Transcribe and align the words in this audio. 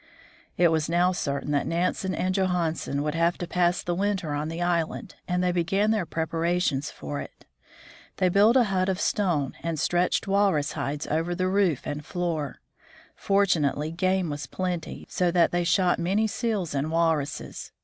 It 0.57 0.69
was 0.69 0.89
now 0.89 1.11
certain 1.11 1.51
that 1.51 1.67
Nansen 1.67 2.15
and 2.15 2.33
Johansen 2.33 3.03
would 3.03 3.13
have 3.13 3.37
to 3.37 3.45
pass 3.47 3.83
the 3.83 3.93
winter 3.93 4.33
on 4.33 4.47
the 4.49 4.59
island, 4.59 5.13
and 5.27 5.43
they 5.43 5.51
began 5.51 5.91
their 5.91 6.07
preparations 6.07 6.89
for 6.89 7.21
it. 7.21 7.45
They 8.17 8.27
built 8.27 8.57
a 8.57 8.63
hut 8.63 8.89
of 8.89 8.99
stone, 8.99 9.53
and 9.61 9.79
stretched 9.79 10.27
walrus 10.27 10.71
hides 10.71 11.05
over 11.05 11.35
the 11.35 11.47
roof 11.47 11.85
and 11.85 12.03
floor. 12.03 12.61
Fortunately 13.15 13.91
game 13.91 14.31
was 14.31 14.47
plenty, 14.47 15.05
so 15.07 15.29
that 15.29 15.51
they 15.51 15.63
shot 15.63 15.99
many 15.99 16.25
seals 16.25 16.73
and 16.73 16.89
walruses. 16.89 17.71